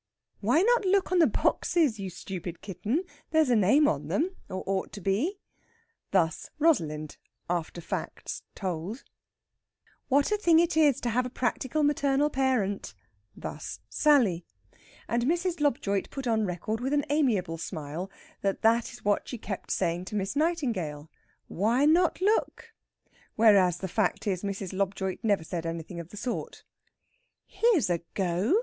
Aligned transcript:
"Why 0.39 0.63
not 0.63 0.83
look 0.83 1.11
on 1.11 1.19
the 1.19 1.27
boxes, 1.27 1.99
you 1.99 2.09
stupid 2.09 2.61
kitten? 2.63 3.03
There's 3.29 3.51
a 3.51 3.55
name 3.55 3.87
on 3.87 4.07
them, 4.07 4.35
or 4.49 4.63
ought 4.65 4.91
to 4.93 4.99
be." 4.99 5.37
Thus 6.09 6.49
Rosalind, 6.57 7.17
after 7.47 7.81
facts 7.81 8.41
told. 8.55 9.03
"What 10.07 10.31
a 10.31 10.37
thing 10.37 10.57
it 10.57 10.75
is 10.75 10.99
to 11.01 11.11
have 11.11 11.27
a 11.27 11.29
practical 11.29 11.83
maternal 11.83 12.31
parent!" 12.31 12.95
Thus 13.37 13.79
Sally. 13.89 14.43
And 15.07 15.25
Mrs. 15.25 15.61
Lobjoit 15.61 16.09
put 16.09 16.25
on 16.25 16.47
record 16.47 16.79
with 16.79 16.93
an 16.93 17.05
amiable 17.11 17.59
smile 17.59 18.09
that 18.41 18.63
that 18.63 18.91
is 18.91 19.05
what 19.05 19.27
she 19.27 19.37
kept 19.37 19.69
saying 19.69 20.05
to 20.05 20.15
Miss 20.15 20.35
Nightingale, 20.35 21.11
"Why 21.47 21.85
not 21.85 22.21
look?" 22.21 22.73
Whereas 23.35 23.77
the 23.77 23.87
fact 23.87 24.25
is 24.25 24.41
Mrs. 24.41 24.73
Lobjoit 24.73 25.19
never 25.21 25.43
said 25.43 25.67
anything 25.67 25.99
of 25.99 26.09
the 26.09 26.17
sort. 26.17 26.63
"Here's 27.45 27.87
a 27.91 27.99
go!" 28.15 28.55